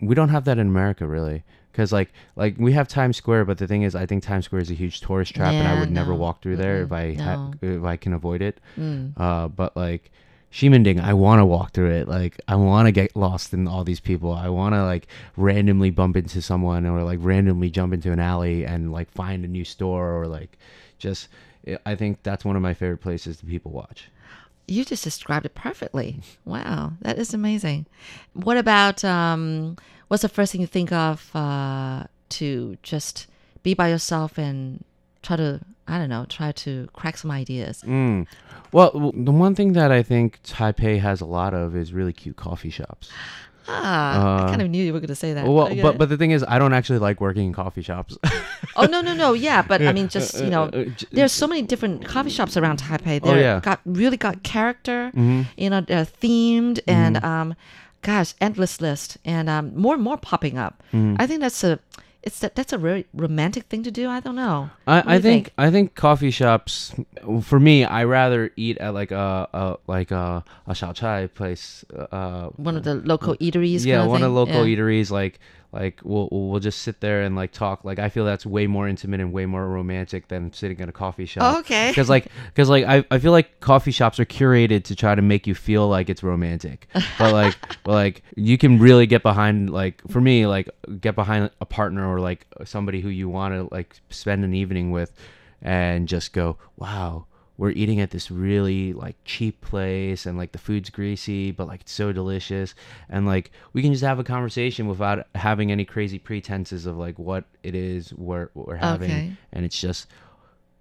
we 0.00 0.14
don't 0.14 0.28
have 0.28 0.44
that 0.44 0.58
in 0.58 0.66
America 0.68 1.06
really. 1.06 1.42
Cause 1.72 1.90
like 1.90 2.12
like 2.36 2.56
we 2.58 2.72
have 2.72 2.86
Times 2.86 3.16
Square, 3.16 3.46
but 3.46 3.56
the 3.56 3.66
thing 3.66 3.82
is, 3.82 3.94
I 3.94 4.04
think 4.04 4.22
Times 4.22 4.44
Square 4.44 4.60
is 4.62 4.70
a 4.70 4.74
huge 4.74 5.00
tourist 5.00 5.34
trap, 5.34 5.58
and 5.58 5.66
I 5.66 5.72
Yeah, 5.72 5.80
would 5.80 5.90
never 5.90 6.14
walk 6.14 6.42
through 6.42 6.56
there 6.56 6.82
if 6.82 6.92
I 6.92 7.14
Mm-mm, 7.14 7.20
ha- 7.24 7.56
if 7.62 7.82
I 7.82 7.96
can 7.96 8.12
avoid 8.12 8.42
it. 8.42 8.60
Mm. 8.78 9.12
Uh, 9.16 9.48
but 9.48 9.74
like 9.74 10.10
Ximending, 10.52 11.00
I 11.02 11.14
want 11.14 11.40
to 11.40 11.46
walk 11.46 11.72
through 11.72 11.90
it. 11.92 12.08
Like 12.08 12.38
I 12.46 12.56
want 12.56 12.86
to 12.86 12.92
get 12.92 13.16
lost 13.16 13.54
in 13.54 13.66
all 13.66 13.84
these 13.84 14.00
people. 14.00 14.32
I 14.32 14.48
want 14.48 14.74
to 14.74 14.84
like 14.84 15.06
randomly 15.36 15.90
bump 15.90 16.16
into 16.16 16.42
someone 16.42 16.84
or 16.84 17.02
like 17.02 17.18
randomly 17.22 17.70
jump 17.70 17.94
into 17.94 18.12
an 18.12 18.20
alley 18.20 18.66
and 18.66 18.92
like 18.92 19.10
find 19.10 19.44
a 19.44 19.48
new 19.48 19.64
store 19.64 20.12
or 20.12 20.26
like 20.26 20.58
just. 20.98 21.28
I 21.86 21.94
think 21.94 22.24
that's 22.24 22.44
one 22.44 22.56
of 22.56 22.62
my 22.62 22.74
favorite 22.74 22.98
places 22.98 23.36
to 23.38 23.46
people 23.46 23.70
watch. 23.70 24.10
You 24.66 24.84
just 24.84 25.04
described 25.04 25.46
it 25.46 25.54
perfectly. 25.54 26.20
Wow, 26.44 26.94
that 27.02 27.18
is 27.18 27.32
amazing. 27.32 27.86
What 28.32 28.56
about 28.56 29.04
um, 29.04 29.76
what's 30.08 30.22
the 30.22 30.28
first 30.28 30.52
thing 30.52 30.60
you 30.60 30.66
think 30.66 30.92
of 30.92 31.34
uh, 31.34 32.04
to 32.30 32.76
just 32.82 33.26
be 33.62 33.74
by 33.74 33.88
yourself 33.88 34.38
and 34.38 34.84
try 35.22 35.36
to 35.36 35.60
I 35.92 35.98
don't 35.98 36.08
know, 36.08 36.24
try 36.28 36.50
to 36.64 36.88
crack 36.92 37.16
some 37.18 37.30
ideas? 37.30 37.82
Mm. 37.86 38.26
Well, 38.72 39.12
the 39.14 39.30
one 39.44 39.54
thing 39.54 39.74
that 39.74 39.90
I 39.92 40.02
think 40.02 40.40
Taipei 40.42 40.98
has 41.00 41.20
a 41.20 41.26
lot 41.26 41.52
of 41.54 41.76
is 41.76 41.92
really 41.92 42.12
cute 42.14 42.36
coffee 42.36 42.70
shops. 42.70 43.10
Ah, 43.68 44.40
I 44.40 44.44
Uh, 44.44 44.48
kind 44.48 44.62
of 44.62 44.68
knew 44.70 44.82
you 44.82 44.92
were 44.92 44.98
going 44.98 45.08
to 45.08 45.14
say 45.14 45.32
that. 45.34 45.46
Well, 45.46 45.66
Okay. 45.66 45.80
but 45.82 45.96
but 45.96 46.08
the 46.08 46.16
thing 46.16 46.32
is, 46.32 46.42
I 46.48 46.58
don't 46.58 46.72
actually 46.72 46.98
like 46.98 47.20
working 47.20 47.46
in 47.46 47.52
coffee 47.52 47.82
shops. 47.82 48.18
oh 48.76 48.86
no 48.86 49.00
no 49.00 49.14
no 49.14 49.34
yeah, 49.34 49.62
but 49.62 49.80
I 49.82 49.92
mean 49.92 50.08
just 50.08 50.40
you 50.42 50.50
know. 50.50 50.64
Uh, 50.64 50.84
j- 50.98 51.06
There's 51.12 51.30
so 51.42 51.46
many 51.46 51.62
different 51.62 52.04
coffee 52.04 52.30
shops 52.30 52.56
around 52.56 52.80
Taipei. 52.80 53.20
Oh, 53.22 53.26
They're 53.28 53.40
yeah. 53.40 53.60
got 53.60 53.78
really 53.86 54.16
got 54.16 54.42
character. 54.42 55.12
Mhm. 55.14 55.46
You 55.56 55.70
know, 55.70 55.80
they're 55.80 56.06
themed 56.22 56.80
and 56.88 57.16
Mm-hmm. 57.16 57.24
um, 57.24 57.54
gosh, 58.02 58.34
endless 58.40 58.80
list 58.80 59.18
and 59.24 59.48
um, 59.48 59.76
more 59.76 59.94
and 59.94 60.02
more 60.02 60.16
popping 60.16 60.58
up. 60.58 60.82
Mm-hmm. 60.92 61.16
I 61.22 61.26
think 61.28 61.40
that's 61.40 61.62
a 61.62 61.78
it's 62.22 62.38
that 62.40 62.54
that's 62.54 62.72
a 62.72 62.78
very 62.78 63.06
romantic 63.14 63.64
thing 63.64 63.82
to 63.82 63.90
do. 63.90 64.08
I 64.08 64.20
don't 64.20 64.36
know. 64.36 64.70
I, 64.86 65.00
I 65.00 65.14
you 65.16 65.20
think, 65.22 65.52
I 65.58 65.70
think 65.70 65.94
coffee 65.94 66.30
shops. 66.30 66.94
For 67.42 67.58
me, 67.58 67.84
I 67.84 68.04
rather 68.04 68.50
eat 68.56 68.78
at 68.78 68.94
like 68.94 69.10
a, 69.10 69.48
a 69.52 69.76
like 69.86 70.10
a 70.10 70.44
a 70.66 70.74
chai 70.74 71.26
place. 71.26 71.84
Uh, 72.12 72.48
one 72.56 72.76
of 72.76 72.84
the 72.84 72.94
local 72.94 73.34
eateries. 73.36 73.84
yeah, 73.84 73.96
kind 73.96 74.04
of 74.04 74.10
one 74.10 74.22
of 74.22 74.30
the 74.30 74.34
local 74.34 74.66
Yeah. 74.66 74.76
eateries. 74.76 75.10
Like 75.10 75.40
like 75.72 76.00
we'll 76.04 76.28
we'll 76.30 76.60
just 76.60 76.82
sit 76.82 77.00
there 77.00 77.22
and 77.22 77.34
like 77.34 77.50
talk. 77.50 77.82
Like 77.82 77.98
I 77.98 78.10
feel 78.10 78.26
that's 78.26 78.44
way 78.44 78.66
more 78.66 78.86
intimate 78.86 79.20
and 79.20 79.32
way 79.32 79.46
more 79.46 79.66
romantic 79.66 80.28
than 80.28 80.52
sitting 80.52 80.78
in 80.80 80.88
a 80.88 80.92
coffee 80.92 81.24
shop. 81.24 81.54
Oh, 81.54 81.58
okay. 81.60 81.90
Because 81.90 82.10
like 82.10 82.28
because 82.48 82.68
like 82.68 82.84
I, 82.84 83.04
I 83.10 83.18
feel 83.18 83.32
like 83.32 83.60
coffee 83.60 83.90
shops 83.90 84.20
are 84.20 84.26
curated 84.26 84.84
to 84.84 84.94
try 84.94 85.14
to 85.14 85.22
make 85.22 85.46
you 85.46 85.54
feel 85.54 85.88
like 85.88 86.10
it's 86.10 86.22
romantic, 86.22 86.88
but 87.18 87.32
like 87.32 87.56
but 87.84 87.92
like 87.92 88.22
you 88.36 88.58
can 88.58 88.78
really 88.78 89.06
get 89.06 89.22
behind 89.22 89.70
like 89.70 90.02
for 90.08 90.20
me 90.20 90.46
like 90.46 90.68
get 91.00 91.14
behind 91.14 91.50
a 91.60 91.66
partner 91.66 92.06
or 92.06 92.20
like 92.20 92.46
somebody 92.64 93.00
who 93.00 93.08
you 93.08 93.30
want 93.30 93.54
to 93.54 93.74
like 93.74 93.96
spend 94.10 94.44
an 94.44 94.52
evening 94.52 94.90
with, 94.90 95.10
and 95.62 96.06
just 96.06 96.34
go 96.34 96.58
wow 96.76 97.24
we're 97.62 97.70
eating 97.70 98.00
at 98.00 98.10
this 98.10 98.28
really 98.28 98.92
like 98.92 99.14
cheap 99.24 99.60
place 99.60 100.26
and 100.26 100.36
like 100.36 100.50
the 100.50 100.58
food's 100.58 100.90
greasy 100.90 101.52
but 101.52 101.68
like 101.68 101.82
it's 101.82 101.92
so 101.92 102.10
delicious 102.10 102.74
and 103.08 103.24
like 103.24 103.52
we 103.72 103.82
can 103.82 103.92
just 103.92 104.02
have 104.02 104.18
a 104.18 104.24
conversation 104.24 104.88
without 104.88 105.24
having 105.36 105.70
any 105.70 105.84
crazy 105.84 106.18
pretenses 106.18 106.86
of 106.86 106.96
like 106.96 107.16
what 107.20 107.44
it 107.62 107.76
is 107.76 108.12
we're, 108.14 108.48
we're 108.54 108.74
having 108.74 109.10
Okay. 109.12 109.32
and 109.52 109.64
it's 109.64 109.80
just 109.80 110.08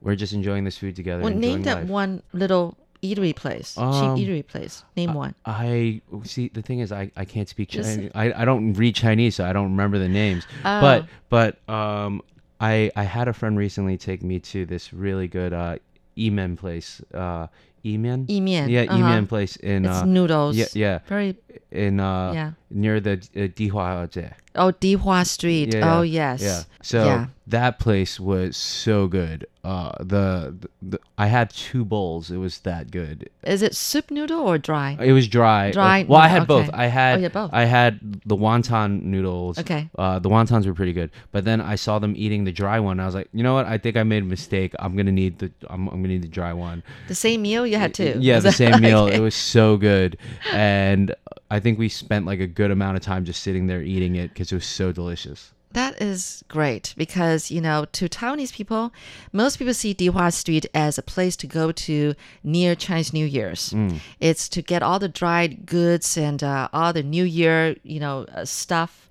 we're 0.01 0.15
just 0.15 0.33
enjoying 0.33 0.63
this 0.63 0.75
food 0.75 0.95
together 0.95 1.21
Well, 1.21 1.35
name 1.35 1.61
that 1.69 1.81
life. 1.81 1.87
one 1.87 2.23
little 2.33 2.75
eatery 3.03 3.35
place, 3.35 3.77
Um, 3.77 3.93
cheap 4.17 4.27
eatery 4.27 4.47
place. 4.47 4.83
Name 4.97 5.13
one. 5.13 5.35
I 5.45 6.01
see. 6.23 6.47
The 6.49 6.63
thing 6.63 6.79
is, 6.79 6.91
I, 6.91 7.11
I 7.15 7.25
can't 7.25 7.47
speak 7.49 7.69
Chinese. 7.69 8.09
I, 8.15 8.33
I 8.33 8.43
don't 8.45 8.73
read 8.73 8.95
Chinese, 8.95 9.35
so 9.35 9.45
I 9.45 9.53
don't 9.53 9.69
remember 9.71 9.99
the 9.99 10.09
names. 10.09 10.45
Oh. 10.65 10.81
But 10.81 11.05
but 11.29 11.69
um, 11.71 12.21
I 12.59 12.91
I 12.95 13.03
had 13.03 13.27
a 13.27 13.33
friend 13.33 13.55
recently 13.57 13.97
take 13.97 14.23
me 14.23 14.39
to 14.53 14.65
this 14.65 14.93
really 14.93 15.27
good 15.27 15.53
uh, 15.53 15.77
Emen 16.17 16.57
place. 16.57 17.01
Uh, 17.13 17.47
Emen. 17.83 18.27
Yimen, 18.27 18.69
Yeah, 18.69 18.85
uh-huh. 18.89 19.25
Place 19.27 19.55
in 19.57 19.85
It's 19.85 19.95
uh, 20.01 20.05
noodles. 20.05 20.55
yeah 20.55 20.67
yeah 20.73 20.99
Very 21.07 21.35
in 21.71 21.99
uh 21.99 22.31
Yeah. 22.33 22.51
Near 22.73 22.99
the 22.99 23.13
uh, 23.13 23.47
Dihua 23.47 24.07
oh 24.55 24.71
Dihua 24.71 25.25
Street. 25.25 25.73
Yeah, 25.73 25.97
oh 25.97 26.01
yes. 26.01 26.41
Yeah. 26.41 26.63
So 26.81 27.05
Yeah. 27.05 27.25
that 27.47 27.79
place 27.79 28.19
was 28.19 28.57
so 28.57 29.07
good. 29.07 29.45
Uh, 29.63 29.91
the, 29.99 30.55
the, 30.59 30.69
the 30.81 30.99
I 31.19 31.27
had 31.27 31.51
two 31.51 31.85
bowls. 31.85 32.31
It 32.31 32.37
was 32.37 32.59
that 32.59 32.89
good. 32.89 33.29
Is 33.43 33.61
it 33.61 33.75
soup 33.75 34.09
noodle 34.09 34.39
or 34.39 34.57
dry? 34.57 34.97
It 34.99 35.11
was 35.11 35.27
dry. 35.27 35.69
Dry 35.69 36.03
well, 36.07 36.19
I 36.19 36.27
had 36.27 36.47
both. 36.47 36.69
I 36.73 36.87
had. 36.87 37.19
Oh, 37.19 37.21
had 37.21 37.33
both. 37.33 37.49
I 37.53 37.65
had 37.65 38.21
the 38.25 38.35
wonton 38.35 39.03
noodles. 39.03 39.59
Okay. 39.59 39.89
Uh, 39.95 40.17
the 40.17 40.29
wontons 40.29 40.65
were 40.65 40.73
pretty 40.73 40.93
good, 40.93 41.11
but 41.31 41.45
then 41.45 41.61
I 41.61 41.75
saw 41.75 41.99
them 41.99 42.15
eating 42.17 42.43
the 42.43 42.51
dry 42.51 42.79
one. 42.79 42.99
I 42.99 43.05
was 43.05 43.13
like, 43.13 43.29
you 43.33 43.43
know 43.43 43.53
what? 43.53 43.67
I 43.67 43.77
think 43.77 43.97
I 43.97 44.03
made 44.03 44.23
a 44.23 44.25
mistake. 44.25 44.73
I'm 44.79 44.95
gonna 44.95 45.11
need 45.11 45.37
the. 45.37 45.51
I'm, 45.69 45.87
I'm 45.89 46.01
gonna 46.01 46.07
need 46.07 46.23
the 46.23 46.27
dry 46.27 46.53
one. 46.53 46.81
The 47.07 47.15
same 47.15 47.43
meal 47.43 47.67
you 47.67 47.77
had 47.77 47.93
too. 47.93 48.15
Yeah, 48.19 48.39
the 48.49 48.51
same 48.51 48.81
meal. 48.81 49.03
okay. 49.03 49.17
It 49.17 49.19
was 49.19 49.35
so 49.35 49.77
good, 49.77 50.17
and 50.51 51.13
I 51.51 51.59
think 51.59 51.77
we 51.77 51.89
spent 51.89 52.25
like 52.25 52.39
a 52.39 52.47
good 52.47 52.71
amount 52.71 52.95
of 52.95 53.03
time 53.03 53.25
just 53.25 53.43
sitting 53.43 53.67
there 53.67 53.81
eating 53.81 54.15
it 54.15 54.29
because 54.29 54.51
it 54.53 54.55
was 54.55 54.65
so 54.65 54.93
delicious. 54.93 55.51
That 55.73 56.01
is 56.01 56.43
great 56.49 56.93
because, 56.97 57.49
you 57.51 57.61
know, 57.61 57.85
to 57.93 58.09
Taiwanese 58.09 58.53
people, 58.53 58.93
most 59.31 59.57
people 59.57 59.73
see 59.73 59.93
Dihua 59.93 60.33
Street 60.33 60.65
as 60.73 60.97
a 60.97 61.01
place 61.01 61.35
to 61.37 61.47
go 61.47 61.71
to 61.71 62.13
near 62.43 62.75
Chinese 62.75 63.13
New 63.13 63.25
Year's. 63.25 63.73
It's 64.19 64.49
to 64.49 64.61
get 64.61 64.81
all 64.83 64.99
the 64.99 65.07
dried 65.09 65.65
goods 65.65 66.17
and 66.17 66.41
uh, 66.43 66.67
all 66.73 66.91
the 66.93 67.03
New 67.03 67.23
Year, 67.23 67.75
you 67.83 67.99
know, 68.01 68.25
uh, 68.33 68.43
stuff. 68.45 69.09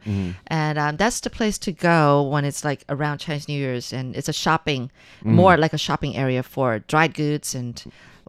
And 0.49 0.79
um, 0.79 0.97
that's 0.97 1.21
the 1.21 1.31
place 1.31 1.59
to 1.59 1.73
go 1.73 2.23
when 2.23 2.45
it's 2.47 2.65
like 2.65 2.85
around 2.89 3.19
Chinese 3.19 3.49
New 3.49 3.59
Year's. 3.59 3.93
And 3.93 4.17
it's 4.17 4.29
a 4.29 4.35
shopping, 4.35 4.91
more 5.25 5.57
like 5.57 5.73
a 5.75 5.79
shopping 5.79 6.17
area 6.17 6.43
for 6.43 6.79
dried 6.81 7.15
goods 7.15 7.55
and 7.55 7.83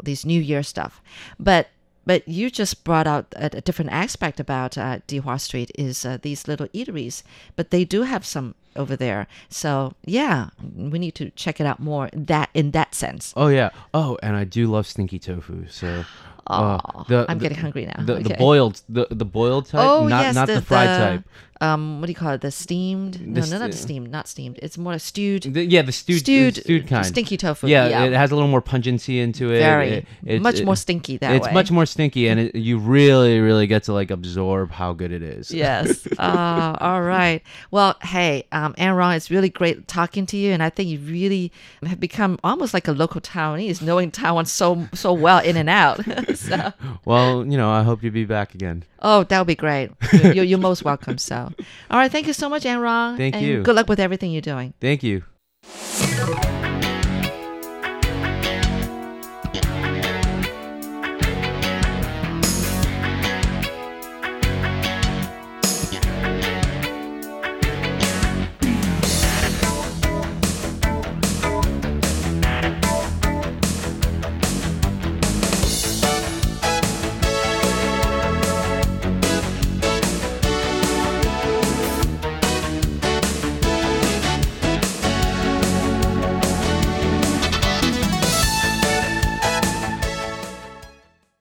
these 0.03 0.25
New 0.25 0.41
Year 0.41 0.63
stuff. 0.63 1.01
But 1.39 1.67
but 2.05 2.27
you 2.27 2.49
just 2.49 2.83
brought 2.83 3.07
out 3.07 3.25
a, 3.35 3.57
a 3.57 3.61
different 3.61 3.91
aspect 3.91 4.39
about 4.39 4.77
uh, 4.77 4.99
Dihua 5.07 5.39
Street 5.39 5.71
is 5.77 6.05
uh, 6.05 6.17
these 6.21 6.47
little 6.47 6.67
eateries, 6.69 7.23
but 7.55 7.69
they 7.71 7.83
do 7.85 8.03
have 8.03 8.25
some 8.25 8.55
over 8.75 8.95
there. 8.95 9.27
So 9.49 9.93
yeah, 10.05 10.49
we 10.75 10.97
need 10.99 11.15
to 11.15 11.29
check 11.31 11.59
it 11.59 11.65
out 11.65 11.79
more. 11.79 12.09
That 12.13 12.49
in 12.53 12.71
that 12.71 12.95
sense. 12.95 13.33
Oh 13.35 13.47
yeah. 13.47 13.69
Oh, 13.93 14.17
and 14.23 14.35
I 14.35 14.43
do 14.45 14.67
love 14.67 14.87
stinky 14.87 15.19
tofu. 15.19 15.67
So. 15.69 16.05
uh, 16.47 16.79
Oh, 16.83 17.05
the- 17.07 17.25
I'm 17.29 17.37
the- 17.37 17.43
getting 17.49 17.57
hungry 17.61 17.85
now. 17.85 18.03
The, 18.03 18.15
the 18.15 18.33
boiled 18.35 18.81
the, 18.89 19.07
the 19.11 19.25
boiled 19.25 19.67
type, 19.67 19.87
Oh 19.87 20.07
not 20.07 20.21
yes, 20.21 20.35
not 20.35 20.47
the, 20.47 20.55
the, 20.55 20.61
fried 20.61 20.87
type. 20.87 21.23
Um, 21.61 21.99
what 22.01 22.07
do 22.07 22.11
you 22.11 22.15
call 22.15 22.31
it? 22.33 22.41
The 22.41 22.51
steamed? 22.51 23.25
No, 23.25 23.39
The 23.41 23.49
no, 23.51 23.59
not 23.59 23.73
steamed. 23.73 24.09
Not 24.11 24.27
steamed. 24.27 24.59
It's 24.61 24.77
more 24.77 24.93
like 24.93 25.01
stewed. 25.01 25.43
The- 25.43 25.63
yeah, 25.65 25.83
the 25.83 25.91
stewed 25.91 26.19
stewed, 26.19 26.55
stewed 26.57 26.87
kind. 26.87 27.05
stinky 27.05 27.37
tofu. 27.37 27.67
Yeah, 27.67 27.87
yeah. 27.87 28.03
it 28.05 28.13
has 28.13 28.31
a 28.31 28.35
little 28.35 28.49
more 28.49 28.61
pungency 28.61 29.19
into 29.19 29.45
it. 29.53 29.59
Very 29.59 29.89
It- 29.89 30.05
it's- 30.25 30.41
much 30.41 30.59
it- 30.59 30.65
more 30.65 30.75
stinky 30.75 31.17
that 31.17 31.35
it's 31.35 31.47
way. 31.47 31.53
much 31.53 31.69
more 31.71 31.85
stinky, 31.85 32.27
and 32.27 32.39
it, 32.39 32.55
you 32.55 32.79
really, 32.79 33.39
really 33.39 33.67
get 33.67 33.83
to 33.83 33.93
like 33.93 34.09
absorb 34.11 34.71
how 34.71 34.91
good 34.93 35.11
it 35.11 35.21
is. 35.21 35.51
Yes. 35.51 36.07
uh, 36.17 36.75
all 36.81 37.01
right. 37.03 37.41
Well, 37.69 37.95
hey, 38.01 38.45
um, 38.51 38.73
Aaron, 38.77 39.13
it's 39.15 39.29
really 39.29 39.49
great 39.49 39.87
talking 39.87 40.25
to 40.25 40.37
you, 40.37 40.51
and 40.51 40.63
I 40.63 40.69
think 40.71 40.89
you 40.89 40.99
really 40.99 41.51
have 41.85 41.99
become 41.99 42.39
almost 42.43 42.73
like 42.73 42.87
a 42.87 42.91
local 42.91 43.21
Taiwanese, 43.21 43.81
knowing 43.81 44.09
Taiwan 44.11 44.45
so 44.45 44.87
so 44.93 45.13
well 45.13 45.39
in 45.39 45.57
and 45.57 45.69
out. 45.69 45.99
so, 46.35 46.73
Well, 47.05 47.45
you 47.45 47.57
know, 47.57 47.69
I 47.71 47.83
hope 47.83 48.01
you'll 48.03 48.13
be 48.13 48.25
back 48.25 48.55
again. 48.55 48.83
Oh, 49.01 49.23
that 49.23 49.39
would 49.39 49.47
be 49.47 49.55
great. 49.55 49.91
You're, 50.13 50.33
you're, 50.33 50.45
you're 50.45 50.59
most 50.59 50.83
welcome. 50.83 51.17
So, 51.17 51.35
all 51.91 51.99
right. 51.99 52.11
Thank 52.11 52.27
you 52.27 52.33
so 52.33 52.49
much, 52.49 52.65
Aaron. 52.65 53.17
Thank 53.17 53.35
and 53.35 53.45
you. 53.45 53.63
Good 53.63 53.75
luck 53.75 53.87
with 53.89 53.99
everything 53.99 54.31
you're 54.31 54.41
doing. 54.41 54.73
Thank 54.79 55.03
you. 55.03 55.23